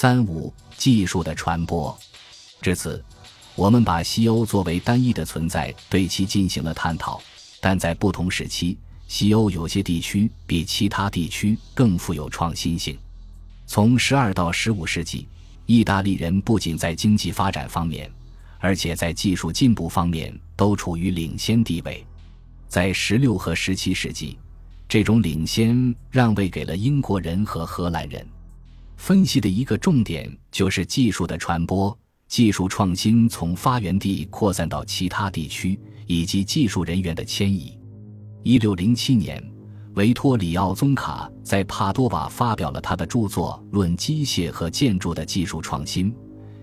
[0.00, 1.98] 三五技术的传播。
[2.62, 3.04] 至此，
[3.56, 7.20] 我们把西欧作为单一的存在，对其进行了探讨。
[7.60, 12.96] 但在不同时期，西欧有些地区比其他地区更富有创新性。
[13.66, 15.26] 从十二到十五世纪，
[15.66, 18.08] 意大利人不仅在经济发展方面，
[18.60, 22.06] 而且在技术进步方面都处于领先地位。
[22.68, 24.38] 在十六和十七世纪，
[24.88, 28.24] 这种领先让位给了英国人和荷兰人。
[28.98, 37.78] 分析的一个重点就是技术的传播，技术创新从发源地扩散到其他地区，以及技术人员的迁移。
[38.42, 39.42] 一六零七年，
[39.94, 46.12] 维托里奥·宗卡在帕多瓦发表了他的著作《论机械和建筑的技术创新》，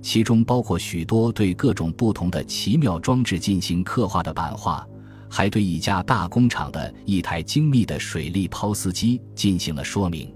[0.00, 4.86] 其中包括许多对各种不同的奇妙装置进行刻画的版画，
[5.28, 10.32] 还对一家大工厂的一台精密的水力抛丝机进行了说明。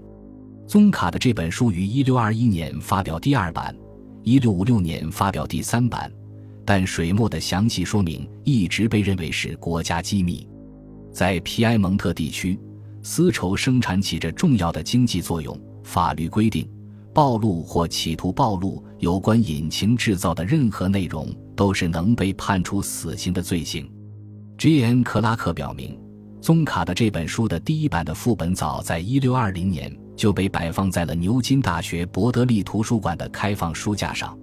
[0.67, 3.75] 宗卡的这本书于1621年发表第二版
[4.23, 6.11] ，1656年发表第三版，
[6.65, 10.47] 但水墨的详细说明一直被认为是国家机密。
[11.11, 12.59] 在皮埃蒙特地区，
[13.03, 15.57] 丝绸生产起着重要的经济作用。
[15.83, 16.67] 法律规定，
[17.13, 23.87] 暴露或企图暴露有关引擎制造的任何内容，都是能被判处死刑的罪行。
[24.57, 25.03] J.N.
[25.03, 25.95] 克拉克表明，
[26.41, 30.04] 宗卡的这本书的第一版的副本早在1620年。
[30.15, 34.37] 就被摆放在了牛津大学伯德利图书馆的开放书架上。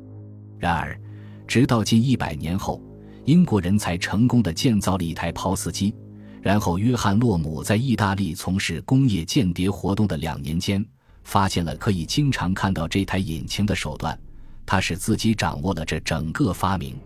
[0.58, 0.98] 然而，
[1.46, 2.80] 直到近一百年后，
[3.24, 5.94] 英国人才成功的建造了一台抛丝机。
[6.40, 10.84] 然后，约翰洛姆在意大利从事工业间谍活动的两年间，
[11.24, 14.18] 发现了可以经常看到这台引擎的手段。
[14.66, 16.96] 他使自己掌握了这整个发明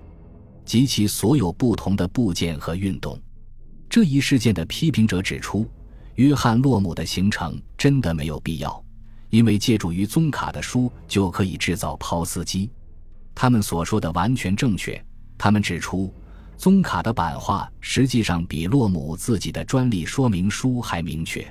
[0.65, 3.19] 及其所有不同的部件和运动。
[3.89, 5.67] 这一事件的批评者指出。
[6.17, 8.83] 约翰·洛姆的形成真的没有必要，
[9.31, 12.71] 因为借助于宗卡的书就可以制造抛丝机。
[13.35, 15.03] 他们所说的完全正确。
[15.37, 16.11] 他们指出，
[16.57, 21.47] 宗卡的版画实际上比洛姆自己的专利说明书还明确。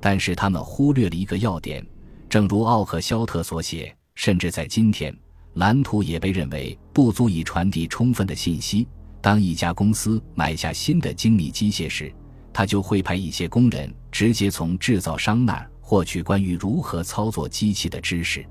[0.00, 1.84] 但是他们忽略了一个要点，
[2.28, 5.12] 正如奥克肖特所写，甚至在今天，
[5.54, 8.86] 蓝图也被认为不足以传递充分的信息。
[9.20, 12.14] 当一家公司买下新的精密机械时，
[12.58, 18.44] 他就会派一些工人直接从制造商那儿获取关于如何操作机器的知识。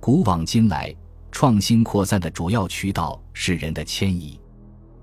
[0.00, 0.92] 古往今来，
[1.30, 4.40] 创新扩散的主要渠道是人的迁移，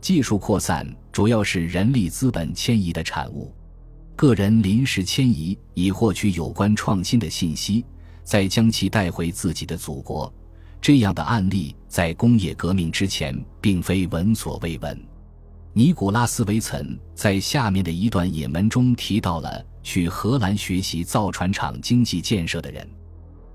[0.01, 3.49] 技术扩散主要是人力资本迁移的产物。
[4.13, 7.85] 个人临时迁移以获取有关创新的信息，
[8.25, 10.29] 再将其带回自己的祖国。
[10.81, 15.12] 这样的案例在工业革命之前并非闻所未闻。
[15.75, 16.85] 尼古拉斯·维岑
[17.15, 22.87] 在下面的一段引文中提到了去荷兰学习造船厂经济建设的人。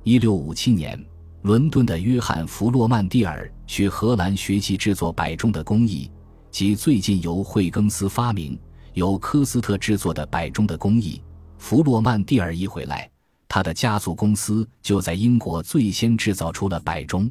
[0.02, 1.06] 1657年，
[1.42, 6.10] 伦敦的约翰·弗洛曼蒂尔去荷兰学习制作摆钟的工艺，
[6.50, 8.58] 及最近由惠更斯发明、
[8.94, 11.22] 由科斯特制作的摆钟的工艺。
[11.56, 13.08] 弗洛曼蒂尔一回来，
[13.46, 17.30] 他的家族公司就在英国最先制造出了摆钟。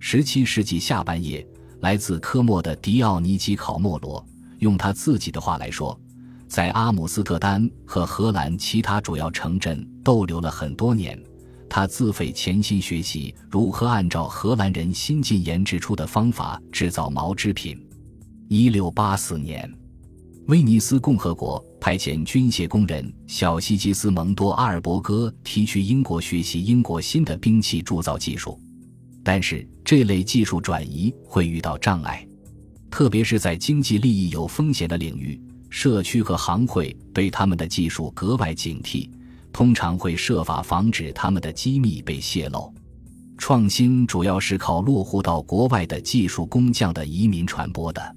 [0.00, 1.44] 17世纪下半叶。
[1.82, 4.24] 来自科莫的迪奥尼基考莫罗，
[4.60, 5.98] 用他自己的话来说，
[6.46, 11.20] 在阿姆斯特丹和荷兰其他主要城镇逗留了很多年。
[11.68, 17.76] 他自费潜心学习如何按照荷兰人新近研制出的方法制造毛织品。
[18.46, 19.68] 一六八四年，
[20.46, 28.60] 威尼斯共和国派遣军械工人小西吉斯蒙多阿尔伯戈提去英国学习英国新的兵器铸造技术。
[29.24, 32.26] 但是这类技术转移会遇到障碍，
[32.90, 35.40] 特别是在经济利益有风险的领域，
[35.70, 39.08] 社区和行会对他们的技术格外警惕，
[39.52, 42.72] 通常会设法防止他们的机密被泄露。
[43.38, 48.16] 创新主要是靠落户到国外的技术工匠的移民传播的。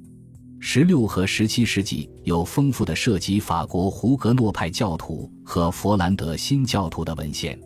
[0.59, 7.59] 十六和十七世纪有丰富的涉及法国胡格诺派教徒和佛兰德新教徒的文献。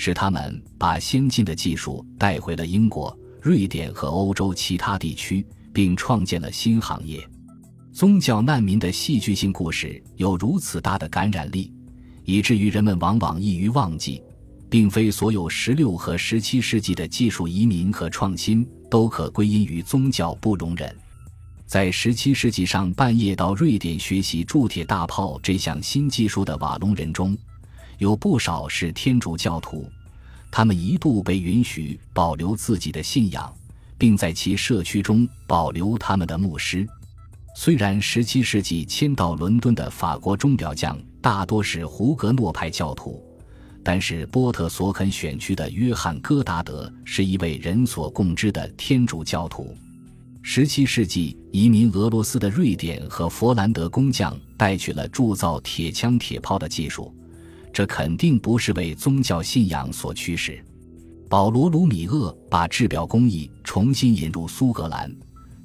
[0.00, 7.28] 使他们把先进的技术带回了英国、瑞典和欧洲其他地区，并创建了新行业。
[7.92, 11.72] 宗教难民的戏剧性故事有如此大的感染力，
[12.22, 14.22] 以至于人们往往易于忘记，
[14.70, 20.94] 并非所有十六和十七世纪的技术移民和创新都可归因于宗教不容忍。
[21.66, 27.36] 在十七世纪上半夜到瑞典学习铸铁大炮这项新技术的瓦隆人中。
[27.98, 29.90] 有不少是天主教徒，
[30.50, 33.52] 他们一度被允许保留自己的信仰，
[33.98, 36.86] 并在其社区中保留他们的牧师。
[37.56, 43.20] 虽然17世纪迁到伦敦的法国钟表匠大多是胡格诺派教徒，
[43.82, 49.76] 但是波特所肯选区的约翰·戈达德是一位人所共知的天主教徒。
[50.40, 57.12] 十七世纪移民俄罗斯的瑞典和佛兰德工匠带去了铸造铁枪铁炮的技术，
[57.72, 60.62] 这肯定不是为宗教信仰所驱使。
[61.28, 65.14] 保罗·卢米厄把制表工艺重新引入苏格兰，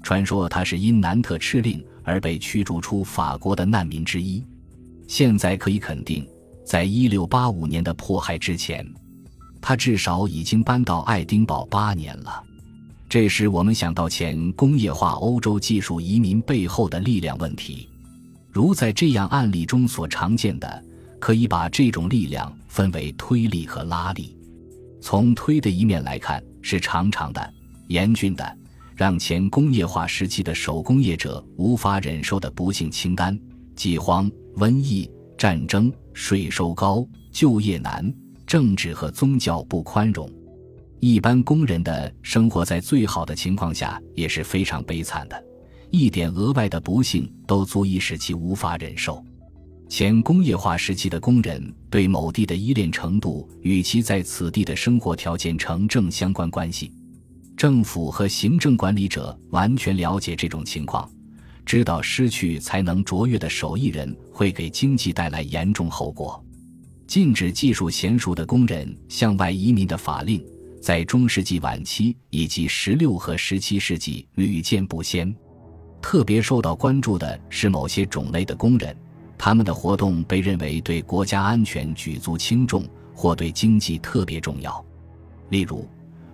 [0.02, 4.44] 传说他是因南特敕令而被驱逐出法国的难民之一。
[5.08, 6.28] 现在可以肯定，
[6.66, 8.86] 在一六八五年的迫害之前，
[9.62, 12.44] 他至少已经搬到爱丁堡八年了。
[13.08, 17.88] 这时，我们想到前工业化欧洲技术移民背后的力量问题，
[18.52, 20.84] 如在这样案例中所常见的，
[21.24, 24.38] 可以把这种力量分为推力和拉力。
[25.00, 27.54] 从推的一面来看，是长长的、
[27.88, 28.58] 严峻的，
[28.94, 33.40] 让前工业化时期的手工业者无法忍受的不幸清单：
[33.74, 38.14] 饥荒、瘟疫、战争、税收高、就业难、
[38.46, 40.30] 政治和宗教不宽容。
[41.00, 45.42] 一般工人的生活在最好的情况下也是非常悲惨的，
[45.90, 49.24] 一点额外的不幸都足以使其无法忍受。
[49.96, 56.92] 前工业化时期的工人对某地的依恋程度与其在此地的生活条件成正相关关系。
[57.56, 61.08] 政府和行政管理者完全了解这种情况，
[61.64, 66.44] 知道失去才能卓越的手艺人会给经济带来严重后果。
[67.06, 70.44] 禁止技术娴熟的工人向外移民的法令，
[70.82, 75.32] 在中世纪晚期以及十六和十七世纪屡见不鲜。
[76.02, 78.98] 特别受到关注的是某些种类的工人。
[79.46, 84.82] 他们的活动被认为对国家安全举足轻重，或对经济特别重要。
[85.50, 85.86] 例如，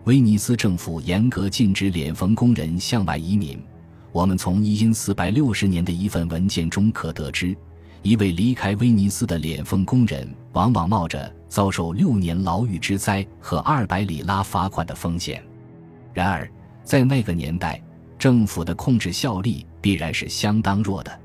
[0.03, 3.59] 威尼斯政府严格禁止脸缝工人向外移民。
[4.11, 7.57] 我们从一因四百六十年的一份文件中可得知，
[8.03, 15.43] 一位离开威尼斯的脸缝工人往往冒着遭受六年牢狱之灾和二百里拉罚款的风险。
[16.13, 16.47] 然而，
[16.83, 17.81] 在那个年代，
[18.19, 21.18] 政府的控制效力必然是相当弱的。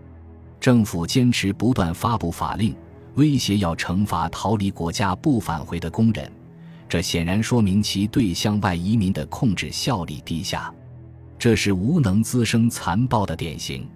[0.64, 2.74] 政府坚持不断发布法令，
[3.16, 6.32] 威胁要惩罚逃离国家不返回的工人，
[6.88, 10.72] 这显然说明其对向外移民的控制效力低下。
[11.38, 13.86] 这是无能滋生残暴的典型。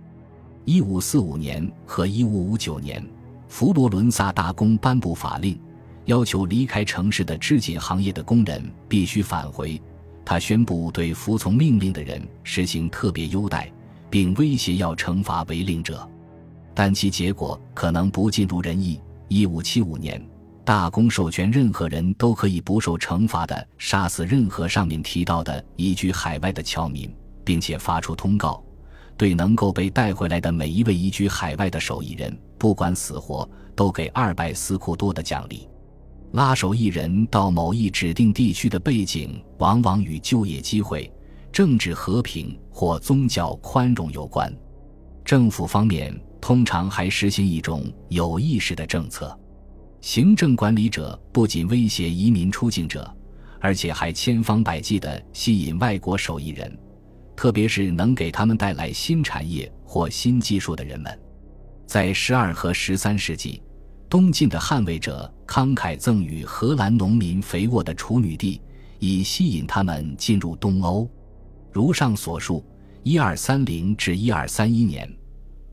[0.66, 3.02] 一五四五年和一五五九年，
[3.48, 5.58] 佛罗伦萨大公颁布法令，
[6.04, 9.80] 要求离开城市的织锦行业的工人必须返回。
[10.22, 13.72] 他宣布对服从命令的人实行特别优待，
[14.10, 16.06] 并威胁要惩罚违令者。
[16.78, 19.00] 但其结果可能不尽如人意。
[19.26, 20.24] 一五七五年，
[20.64, 27.12] 大公授权任何人都可以不受惩罚的杀死任何上面提到的移居海外的侨民，
[27.44, 28.62] 并且发出通告，
[29.16, 35.68] 对能够被带回来的每一位移居海外的手艺人，不管死活，都给二百斯库多的奖励。
[36.30, 41.12] 拉手艺人到某一指定地区的背景，往往与就业机会、
[41.50, 44.56] 政治和平或宗教宽容有关。
[45.24, 46.16] 政府方面。
[46.40, 49.38] 通常还实行一种有意识的政策，
[50.00, 53.12] 行政管理者不仅威胁移民出境者，
[53.60, 56.78] 而且还千方百计地吸引外国手艺人，
[57.36, 61.18] 特别是能给他们带来新产业或新技术的人们。
[61.86, 63.60] 在十二和十三世纪，
[64.08, 68.60] 东晋的捍卫者慷慨赠予荷兰农民肥沃的处女地，
[68.98, 71.10] 以吸引他们进入东欧。
[71.72, 72.64] 如上所述，
[73.02, 75.10] 一二三零至一二三一年。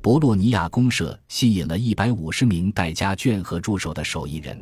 [0.06, 4.56] 博洛尼亚公社吸引了一百五十名带家眷和助手的手艺人，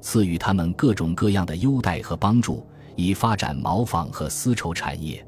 [0.00, 2.66] 赐予他们各种各样的优待和帮助，
[2.96, 5.24] 以发展毛纺和丝绸产业。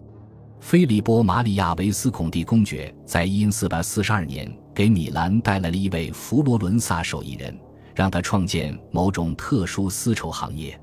[0.58, 7.56] 菲利波·马里亚·维斯孔蒂公爵在因四百四十二年给米兰带来了一位佛罗伦萨手艺人，
[7.94, 10.76] 让他创建某种特殊丝绸行业。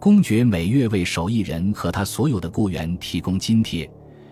[0.00, 3.88] 公爵每月为手艺人和他所有的雇员提供津贴。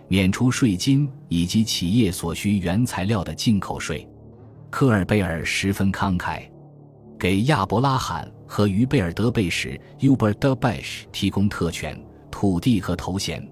[0.08, 4.08] 免除税金以及企业所需原材料的进口税，
[4.70, 6.42] 科尔贝尔十分慷慨，
[7.18, 13.44] 给亚伯拉罕和于贝尔德贝什 （Hubert de b e s h 提供特权、土地和头衔，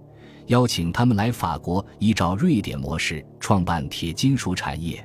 [0.46, 5.04] 邀请他们来法国，依照瑞典模式创办铁金属产业。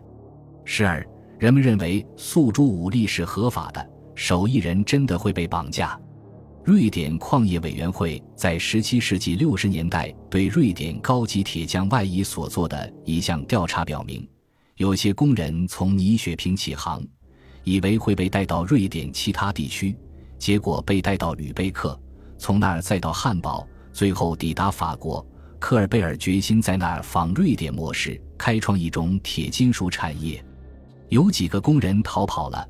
[0.66, 1.04] 时而，
[1.40, 6.00] 人们认为诉诸武力是合法的，手艺人真的会被绑架。
[6.64, 14.28] 瑞典矿业委员会在17世纪60年代对瑞典高级铁匠外移所做的一项调查表明，
[14.76, 17.02] 有些工人从尼雪平起航，
[17.64, 19.98] 以为会被带到瑞典其他地区，
[20.38, 22.00] 结果被带到吕贝克，
[22.38, 25.26] 从那儿再到汉堡，最后抵达法国。
[25.60, 30.44] 科尔贝尔决心在那儿仿瑞典模式开创一种铁金属产业。
[31.10, 32.66] 有几个工人逃跑了。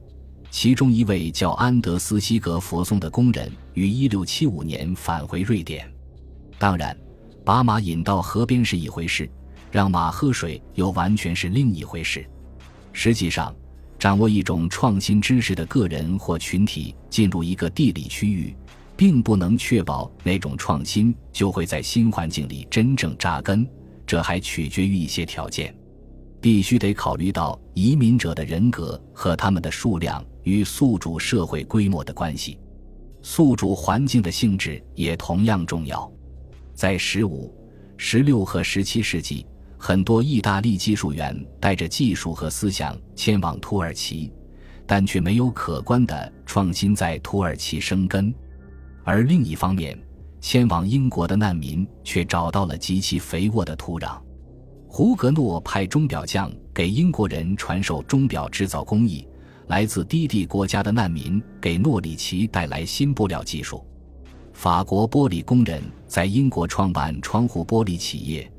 [0.51, 5.89] 其中一位叫安德斯西格佛松的工人于1675年返回瑞典。
[6.57, 6.97] 当然，
[7.45, 9.29] 把马引到河边是一回事，
[9.71, 12.25] 让马喝水又完全是另一回事。
[12.91, 13.55] 实际上，
[13.97, 18.55] 掌握一种创新知识的个人或群体进入一个地理区域，
[18.97, 23.67] 并不能确保那种创新就会在新环境里真正扎根。
[24.05, 25.73] 这还取决于一些条件，
[26.41, 32.59] 必须得考虑到移民者的人格和他们的数量与宿主社会规模的关系，
[33.21, 36.11] 宿主环境的性质也同样重要。
[36.73, 37.55] 在十五、
[37.95, 44.29] 十六和十七世纪，很多意大利技术员带着技术和思想迁往土耳其，
[44.85, 48.33] 但却没有可观的创新在土耳其生根。
[49.05, 49.97] 而另一方面，
[50.41, 54.19] 迁往英国的难民却找到了极其肥沃的土壤。
[54.91, 59.25] 胡格诺派钟表匠给英国人传授钟表制造工艺，
[59.67, 63.85] 来自低地国家的难民给诺里奇带来新布料技术。
[64.51, 68.51] 法国玻璃工人在英国创办窗户玻璃企业，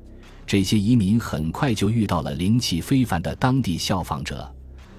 [0.47, 4.49] 这些移民很快就遇到了灵气非凡的当地效仿者，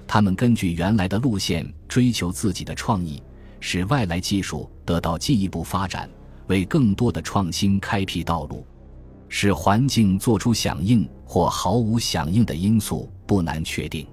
[0.06, 3.20] 他们根据原来的路线追求自己的创意，
[3.58, 6.08] 使外来技术得到进一步发展。
[6.48, 8.66] 为更多的创新开辟道路，
[9.34, 14.06] 使环境做出响应或毫无响应的因素不难确定。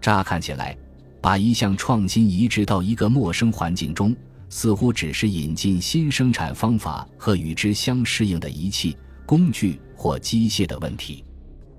[0.00, 0.78] 乍看起来，
[1.20, 4.14] 把一项创新移植到一个陌生环境中，
[4.48, 8.96] 似乎只是引进新生产方法和与之相适应的仪器、
[9.26, 11.24] 工具或机械的问题。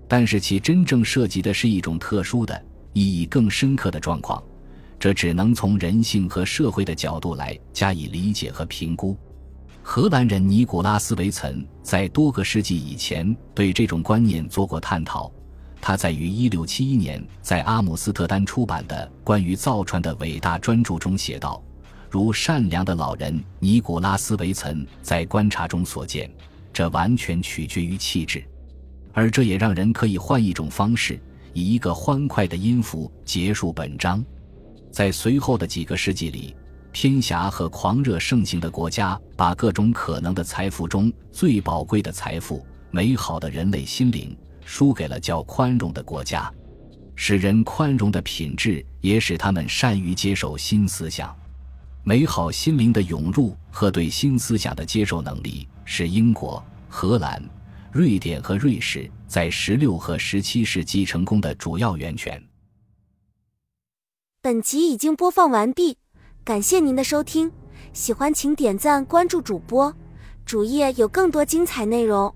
[0.05, 4.43] 但是，其真正涉及的是一种特殊的、意义更深刻的状况，
[4.99, 9.17] 这只能从人性和社会的角度来加以理解和评估。
[9.87, 15.31] 荷兰人尼古拉斯·维岑在多个世纪以前对这种观念做过探讨。
[15.79, 21.63] 他在于1671年在阿姆斯特丹出版的关于造船的伟大专著中写道
[22.09, 26.29] ：“如善良的老人尼古拉斯·维岑在观察中所见，
[26.73, 28.43] 这完全取决于气质。
[29.13, 31.21] 而这也让人可以换一种方式，
[31.53, 34.25] 以一个欢快的音符结束本章。
[34.91, 36.55] 在随后的几个世纪里。”
[36.95, 44.33] 偏狭和狂热盛行的国家，把各种可能的财富中最宝贵的财富——美好的人类心灵，
[44.63, 46.49] 输给了较宽容的国家。
[47.13, 51.35] 使人宽容的品质，也使他们善于接受新思想。
[52.05, 57.43] 美好心灵的涌入和对新思想的接受能力，是英国、荷兰、
[57.91, 62.41] 瑞典和瑞士在十六和十七世纪成功的主要源泉。
[64.41, 65.97] 本集已经播放完毕。
[66.45, 67.51] 感谢您的收听，
[67.91, 69.91] 喜欢请点赞关注主播，
[70.45, 72.31] 主页有更多精彩内容。